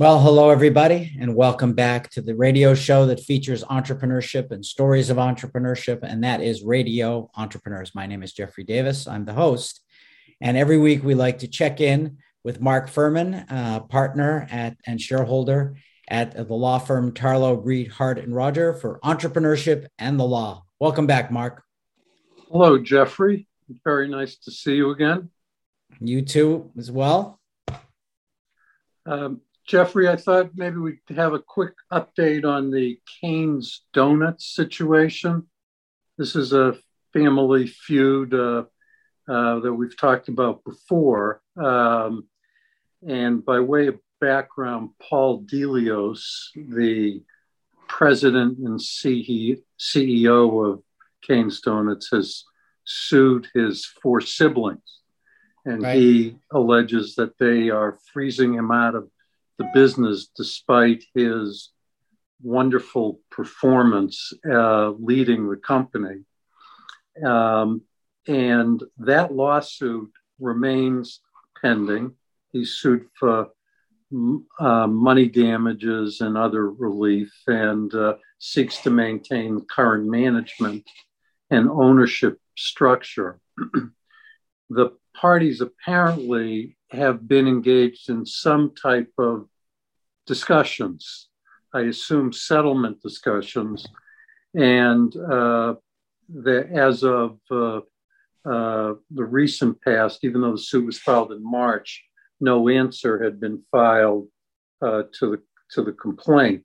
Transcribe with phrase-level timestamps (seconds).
[0.00, 5.10] Well, hello, everybody, and welcome back to the radio show that features entrepreneurship and stories
[5.10, 7.94] of entrepreneurship, and that is Radio Entrepreneurs.
[7.94, 9.06] My name is Jeffrey Davis.
[9.06, 9.82] I'm the host.
[10.40, 14.98] And every week we like to check in with Mark Furman, uh, partner at and
[14.98, 15.76] shareholder
[16.08, 20.64] at the law firm Tarlow, Breed, Hart, and Roger for entrepreneurship and the law.
[20.78, 21.62] Welcome back, Mark.
[22.50, 23.46] Hello, Jeffrey.
[23.84, 25.28] Very nice to see you again.
[26.00, 27.38] You too, as well.
[29.04, 35.46] Um, Jeffrey, I thought maybe we'd have a quick update on the Kane's Donuts situation.
[36.18, 36.76] This is a
[37.12, 38.64] family feud uh,
[39.28, 41.40] uh, that we've talked about before.
[41.56, 42.26] Um,
[43.06, 47.22] and by way of background, Paul Delios, the
[47.86, 50.82] president and CEO of
[51.22, 52.42] Kane's Donuts, has
[52.82, 54.98] sued his four siblings.
[55.64, 55.96] And right.
[55.96, 59.08] he alleges that they are freezing him out of
[59.60, 61.70] the business despite his
[62.42, 66.24] wonderful performance uh, leading the company.
[67.22, 67.82] Um,
[68.26, 71.20] and that lawsuit remains
[71.60, 72.12] pending.
[72.52, 73.48] He sued for
[74.58, 80.88] uh, money damages and other relief and uh, seeks to maintain current management
[81.50, 83.38] and ownership structure.
[84.70, 89.46] the parties apparently have been engaged in some type of
[90.26, 91.28] discussions,
[91.72, 93.86] I assume settlement discussions,
[94.54, 95.74] and uh,
[96.46, 97.80] as of uh,
[98.44, 102.02] uh, the recent past, even though the suit was filed in March,
[102.40, 104.28] no answer had been filed
[104.82, 106.64] uh, to the to the complaint.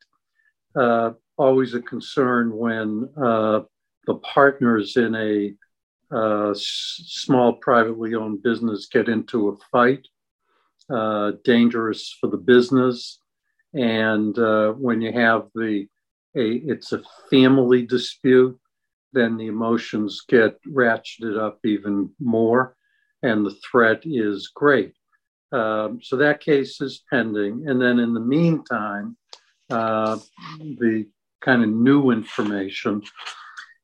[0.75, 3.59] Uh, always a concern when uh,
[4.07, 5.53] the partners in a
[6.11, 10.07] uh, s- small privately owned business get into a fight.
[10.89, 13.19] Uh, dangerous for the business,
[13.73, 15.87] and uh, when you have the
[16.35, 18.59] a it's a family dispute
[19.15, 22.75] then the emotions get ratcheted up even more,
[23.23, 24.93] and the threat is great.
[25.51, 27.67] Um, so that case is pending.
[27.67, 29.17] And then in the meantime,
[29.69, 30.19] uh,
[30.59, 31.07] the
[31.41, 33.01] kind of new information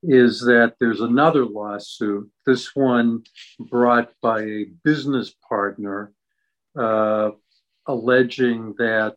[0.03, 3.23] is that there's another lawsuit, this one
[3.59, 6.11] brought by a business partner,
[6.77, 7.31] uh,
[7.87, 9.15] alleging that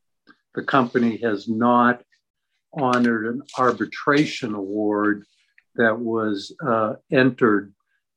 [0.54, 2.02] the company has not
[2.72, 5.24] honored an arbitration award
[5.76, 7.72] that was uh, entered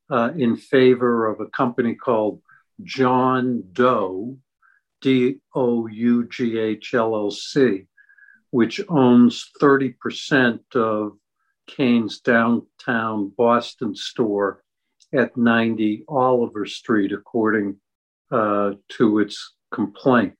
[0.09, 2.41] uh, in favor of a company called
[2.83, 4.37] John Dough,
[5.01, 7.85] D O U G H L L C,
[8.51, 11.17] which owns 30% of
[11.67, 14.63] Kane's downtown Boston store
[15.13, 17.77] at 90 Oliver Street, according
[18.31, 20.33] uh, to its complaint.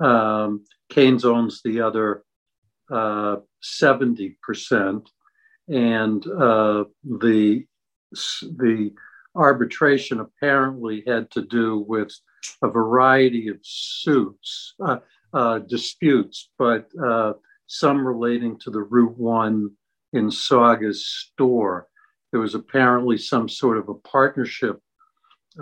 [0.00, 2.24] Um, Kane's owns the other
[2.90, 5.06] uh, 70%
[5.68, 7.64] and uh, the
[8.42, 8.92] the
[9.34, 12.12] arbitration apparently had to do with
[12.62, 14.98] a variety of suits, uh,
[15.32, 17.32] uh, disputes, but uh,
[17.66, 19.70] some relating to the Route One
[20.12, 21.86] in Saugus store.
[22.30, 24.80] There was apparently some sort of a partnership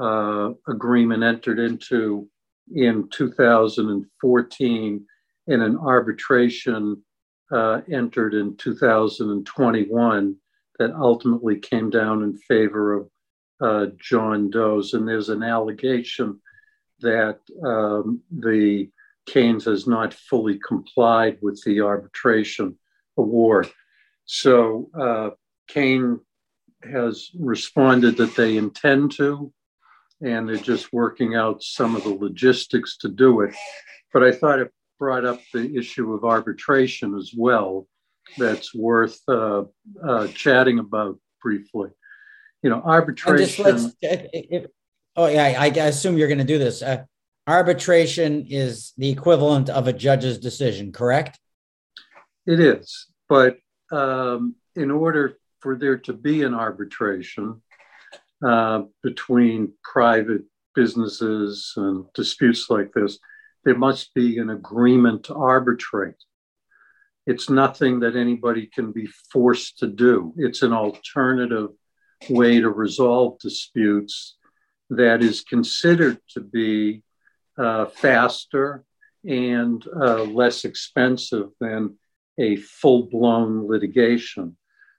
[0.00, 2.28] uh, agreement entered into
[2.74, 5.06] in 2014
[5.46, 7.02] in an arbitration
[7.52, 10.36] uh, entered in 2021
[10.78, 13.10] that ultimately came down in favor of
[13.60, 14.94] uh, John Dough's.
[14.94, 16.40] And there's an allegation
[17.00, 18.88] that um, the
[19.26, 22.78] Kane's has not fully complied with the arbitration
[23.16, 23.68] award.
[24.24, 25.30] So uh,
[25.68, 26.20] Kane
[26.82, 29.52] has responded that they intend to,
[30.20, 33.54] and they're just working out some of the logistics to do it.
[34.12, 37.86] But I thought it brought up the issue of arbitration as well.
[38.36, 39.64] That's worth uh,
[40.06, 41.90] uh, chatting about briefly.
[42.62, 43.92] You know, arbitration.
[44.02, 44.66] If,
[45.16, 46.82] oh yeah, I, I, assume you're going to do this.
[46.82, 47.04] Uh,
[47.46, 51.38] arbitration is the equivalent of a judge's decision, correct?
[52.46, 53.56] It is, but
[53.90, 57.62] um, in order for there to be an arbitration
[58.44, 60.42] uh, between private
[60.74, 63.18] businesses and disputes like this,
[63.64, 66.14] there must be an agreement to arbitrate.
[67.26, 70.32] It's nothing that anybody can be forced to do.
[70.36, 71.68] It's an alternative
[72.28, 74.36] way to resolve disputes
[74.90, 77.02] that is considered to be
[77.58, 78.84] uh, faster
[79.24, 81.96] and uh, less expensive than
[82.38, 84.56] a full blown litigation.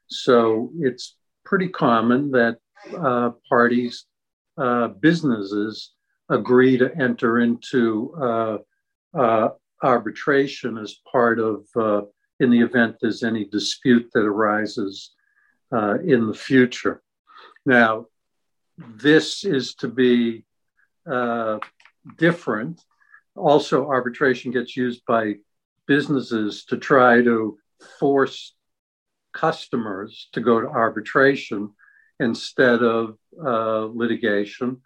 [0.07, 2.57] So it's pretty common that
[2.97, 4.05] uh, parties,
[4.57, 5.93] uh, businesses,
[6.29, 8.57] agree to enter into uh,
[9.17, 9.49] uh,
[9.83, 11.65] arbitration as part of,
[12.39, 15.11] in the event there's any dispute that arises
[15.71, 17.01] in the future.
[17.65, 18.05] Now,
[18.77, 20.45] this is to be
[22.17, 22.81] different.
[23.35, 25.35] Also, arbitration gets used by
[25.87, 27.57] businesses to try to
[27.99, 28.55] force
[29.33, 31.71] customers to go to arbitration
[32.21, 34.77] instead of uh, litigation.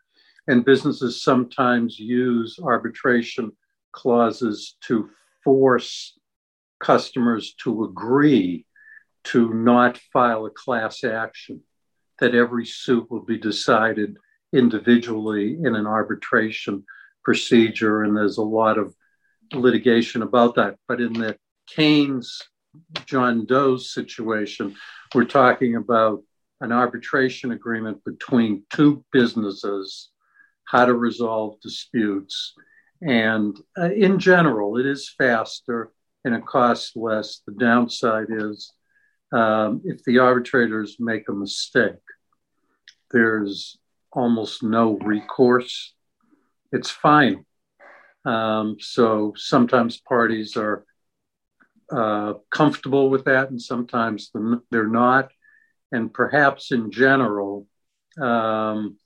[0.48, 3.52] And businesses sometimes use arbitration
[3.92, 5.10] clauses to
[5.44, 6.18] force
[6.80, 8.66] customers to agree
[9.26, 11.62] to not file a class action,
[12.20, 14.18] that every suit will be decided
[14.54, 16.84] individually in an arbitration
[17.24, 18.04] procedure.
[18.04, 18.96] And there's a lot of
[19.54, 20.76] litigation about that.
[20.88, 22.40] But in the Kane's
[23.06, 24.76] John Dough's situation,
[25.14, 26.22] we're talking about
[26.62, 30.10] an arbitration agreement between two businesses,
[30.66, 32.54] how to resolve disputes.
[33.02, 35.92] And uh, in general, it is faster
[36.24, 37.42] and it costs less.
[37.46, 38.74] The downside is
[39.32, 41.94] um, if the arbitrators make a mistake,
[43.12, 43.78] there's
[44.12, 45.94] almost no recourse.
[46.72, 47.46] It's fine.
[48.26, 50.86] Um, so sometimes parties are
[51.92, 54.32] uh, comfortable with that, and sometimes
[54.72, 55.32] they're not.
[55.96, 57.68] And perhaps in general,
[58.22, 58.98] um,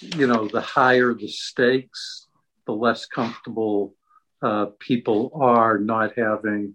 [0.00, 2.28] you know, the higher the stakes,
[2.64, 3.96] the less comfortable
[4.40, 6.74] uh, people are not having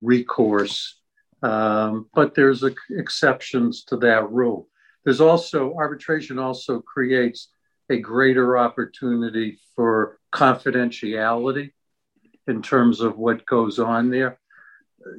[0.00, 1.00] recourse.
[1.42, 4.68] Um, but there's a, exceptions to that rule.
[5.02, 7.48] There's also arbitration also creates
[7.88, 11.72] a greater opportunity for confidentiality
[12.46, 14.38] in terms of what goes on there.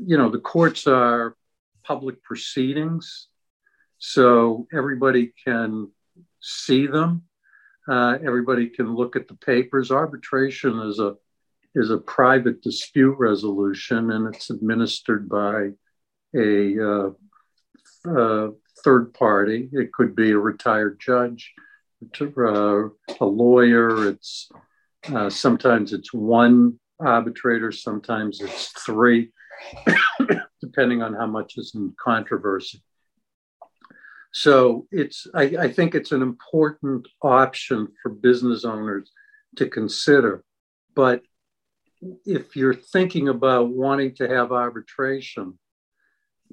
[0.05, 1.35] You know, the courts are
[1.83, 3.27] public proceedings,
[4.01, 5.87] so everybody can
[6.41, 7.21] see them.
[7.87, 9.91] Uh, everybody can look at the papers.
[9.91, 11.15] Arbitration is a
[11.75, 15.69] is a private dispute resolution, and it's administered by
[16.35, 17.11] a uh,
[18.09, 18.49] uh,
[18.83, 19.69] third party.
[19.71, 21.53] It could be a retired judge,
[22.19, 22.89] uh,
[23.21, 24.09] a lawyer.
[24.09, 24.49] It's
[25.13, 29.31] uh, sometimes it's one arbitrator, sometimes it's three,
[30.61, 32.81] depending on how much is in controversy.
[34.31, 39.11] So it's I, I think it's an important option for business owners
[39.57, 40.43] to consider.
[40.95, 41.21] But
[42.25, 45.59] if you're thinking about wanting to have arbitration,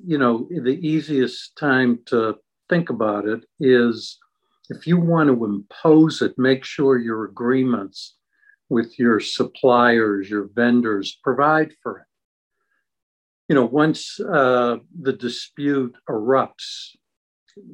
[0.04, 2.36] you know, the easiest time to
[2.68, 4.18] think about it is
[4.70, 8.16] if you want to impose it, make sure your agreements
[8.68, 12.04] with your suppliers, your vendors provide for it.
[13.48, 16.96] You know, once uh, the dispute erupts,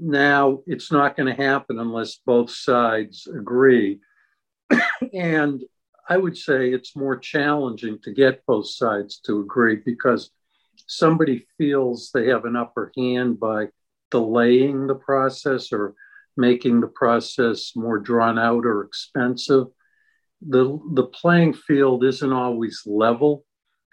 [0.01, 4.01] now it's not going to happen unless both sides agree.
[5.13, 5.63] and
[6.09, 10.31] I would say it's more challenging to get both sides to agree because
[10.87, 13.69] somebody feels they have an upper hand by
[14.11, 15.95] delaying the process or
[16.37, 19.67] making the process more drawn out or expensive.
[20.47, 23.45] The, the playing field isn't always level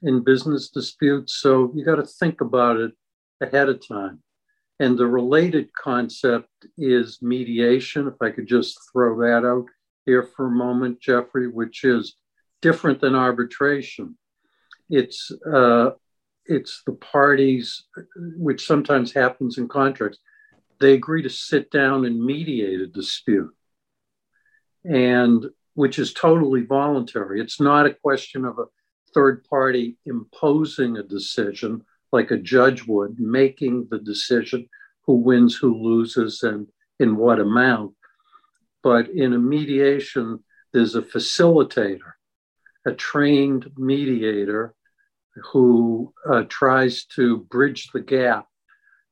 [0.04, 2.92] in business disputes, so you got to think about it
[3.40, 4.22] ahead of time.
[4.82, 9.68] And the related concept is mediation, if I could just throw that out
[10.08, 12.16] here for a moment, Jeffrey, which is
[12.64, 14.18] different than arbitration.
[14.90, 15.92] It's uh,
[16.48, 17.84] it's the parties,
[18.16, 20.18] which sometimes happens in contracts,
[20.80, 23.54] they agree to sit down and mediate a dispute,
[24.84, 25.46] and
[25.76, 27.40] which is totally voluntary.
[27.40, 28.66] It's not a question of a
[29.14, 34.68] third party imposing a decision like a judge would, making the decision
[35.06, 36.68] who wins, who loses, and
[37.00, 37.94] in what amount.
[38.84, 42.14] But in a mediation, there's a facilitator,
[42.86, 44.74] a trained mediator
[45.52, 48.48] who uh, tries to bridge the gap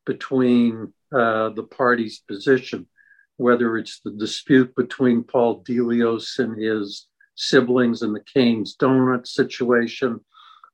[0.06, 2.88] between uh, the parties' position,
[3.38, 10.20] whether it's the dispute between Paul Delios and his siblings in the Kane's Donut situation,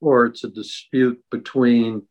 [0.02, 2.04] or it's a dispute between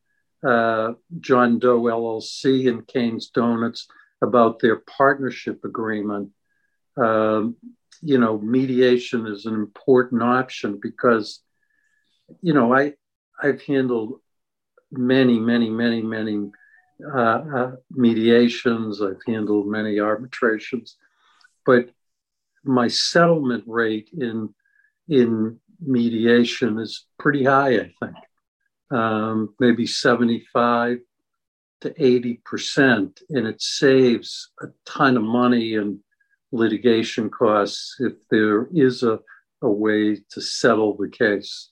[0.45, 3.87] uh, John Dough LLC and Kane's Donuts
[4.21, 6.29] about their partnership agreement.
[6.97, 7.55] Um,
[8.01, 11.41] you know, mediation is an important option because,
[12.41, 12.93] you know, I
[13.41, 14.19] I've handled
[14.91, 16.51] many, many, many, many
[17.03, 19.01] uh, uh, mediations.
[19.01, 20.97] I've handled many arbitrations,
[21.65, 21.89] but
[22.63, 24.53] my settlement rate in
[25.07, 27.75] in mediation is pretty high.
[27.75, 28.15] I think
[28.91, 30.99] um, maybe seventy five
[31.81, 35.99] to eighty percent, and it saves a ton of money and
[36.51, 39.19] litigation costs if there is a,
[39.61, 41.71] a way to settle the case.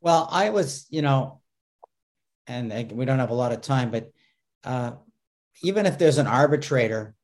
[0.00, 1.40] Well, I was, you know,
[2.46, 4.10] and we don't have a lot of time, but
[4.64, 4.92] uh,
[5.62, 7.14] even if there's an arbitrator,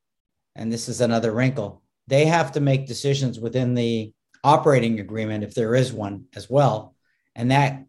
[0.54, 4.12] and this is another wrinkle, they have to make decisions within the
[4.44, 6.94] operating agreement if there is one as well.
[7.34, 7.84] And that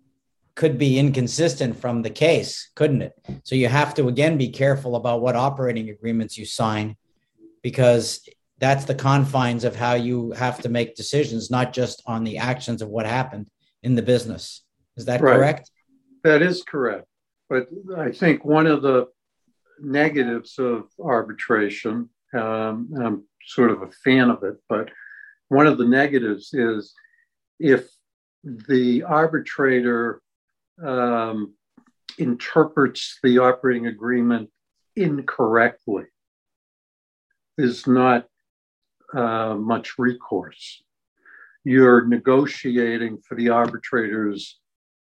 [0.58, 3.14] could be inconsistent from the case, couldn't it?
[3.44, 6.98] So you have to again be careful about what operating agreements you sign
[7.62, 12.40] because that's the confines of how you have to make decisions, not just on the
[12.40, 13.46] actions of what happened
[13.84, 14.64] in the business.
[14.98, 15.36] Is that right.
[15.36, 15.70] correct?
[16.24, 17.06] That is correct.
[17.50, 19.08] But I think one of the
[19.80, 24.90] negatives of arbitration, um, I'm sort of a fan of it, but
[25.50, 26.96] one of the negatives is
[27.60, 27.88] if
[28.44, 30.20] the arbitrator
[30.84, 31.54] um,
[32.18, 34.50] interprets the operating agreement
[34.96, 36.06] incorrectly,
[37.58, 38.26] is not
[39.14, 40.84] uh, much recourse.
[41.64, 44.60] You're negotiating for the arbitrator's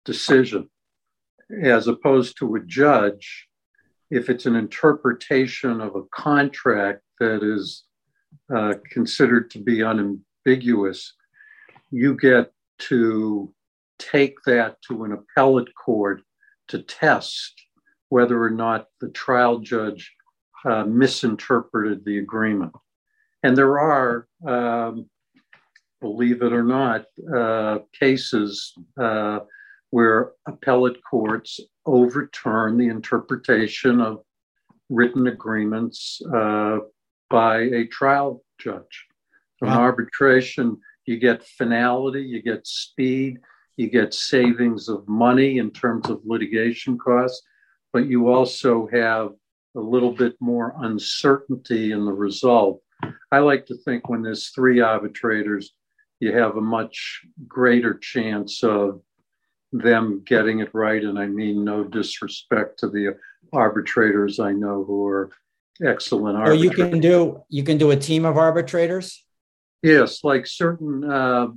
[0.05, 0.69] decision,
[1.61, 3.47] as opposed to a judge.
[4.11, 7.83] If it's an interpretation of a contract that is
[8.53, 11.13] uh, considered to be unambiguous,
[11.89, 13.53] you get to
[13.99, 16.21] take that to an appellate court
[16.69, 17.53] to test
[18.09, 20.13] whether or not the trial judge
[20.65, 22.71] uh, misinterpreted the agreement.
[23.43, 25.09] And there are, um,
[25.99, 29.39] believe it or not, uh, cases uh,
[29.89, 34.23] where appellate courts overturn the interpretation of
[34.89, 36.77] written agreements uh,
[37.29, 39.05] by a trial judge.
[39.59, 39.81] From wow.
[39.81, 43.39] arbitration, you get finality, you get speed,
[43.77, 47.41] you get savings of money in terms of litigation costs,
[47.91, 49.31] but you also have
[49.75, 52.81] a little bit more uncertainty in the result.
[53.31, 55.73] I like to think when there's three arbitrators,
[56.19, 59.01] you have a much greater chance of
[59.71, 61.03] them getting it right.
[61.03, 63.15] And I mean no disrespect to the
[63.51, 65.31] arbitrators I know who are
[65.83, 66.77] excellent arbitrators.
[66.77, 69.25] So you can do you can do a team of arbitrators?
[69.81, 71.47] Yes, like certain uh,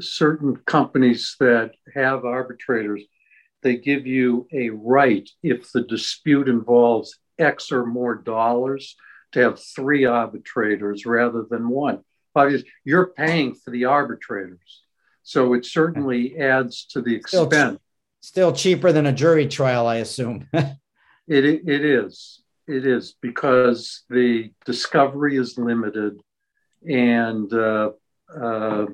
[0.00, 3.02] certain companies that have arbitrators,
[3.62, 8.96] they give you a right if the dispute involves X or more dollars
[9.32, 12.00] to have three arbitrators rather than one.
[12.34, 14.82] Obviously, you're paying for the arbitrators.
[15.22, 17.46] So it certainly adds to the expense.
[17.46, 17.80] Still,
[18.20, 20.48] still cheaper than a jury trial, I assume.
[20.52, 20.78] it,
[21.28, 22.40] it is.
[22.68, 26.20] It is because the discovery is limited
[26.86, 27.90] and uh,
[28.40, 28.86] uh,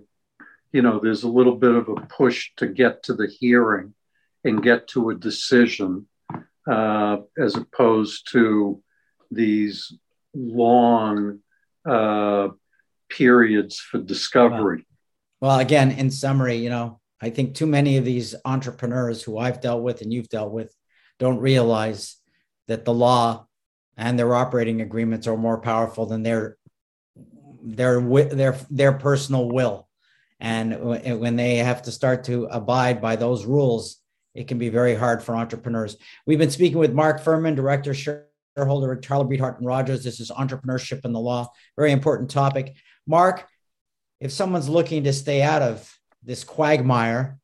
[0.72, 3.94] you know, there's a little bit of a push to get to the hearing
[4.44, 6.06] and get to a decision
[6.70, 8.82] uh, as opposed to
[9.30, 9.92] these
[10.34, 11.40] long
[11.88, 12.48] uh,
[13.08, 14.86] periods for discovery.
[15.40, 19.38] Well, well, again, in summary, you know, I think too many of these entrepreneurs who
[19.38, 20.74] I've dealt with and you've dealt with
[21.18, 22.16] don't realize
[22.68, 23.46] that the law
[23.96, 26.56] and their operating agreements are more powerful than their
[27.64, 29.88] their their their personal will
[30.42, 30.76] and
[31.20, 33.98] when they have to start to abide by those rules,
[34.34, 35.96] it can be very hard for entrepreneurs.
[36.26, 40.02] We've been speaking with Mark Furman, director, shareholder at Tarlow Breed Hart and Rodgers.
[40.02, 42.74] This is entrepreneurship and the law, very important topic.
[43.06, 43.46] Mark,
[44.18, 47.38] if someone's looking to stay out of this quagmire,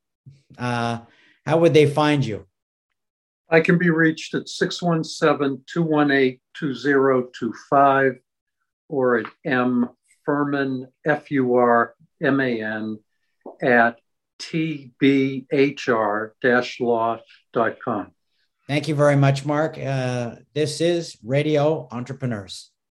[0.59, 0.99] uh,
[1.47, 2.47] how would they find you?
[3.49, 8.19] I can be reached at 617 218 2025
[8.88, 9.88] or at M
[10.25, 12.99] Furman, F U R M-A-N,
[13.63, 13.99] at
[14.39, 15.47] tbhr-law.com.
[18.67, 19.79] Thank you very much, Mark.
[19.79, 22.71] Uh, this is Radio Entrepreneurs.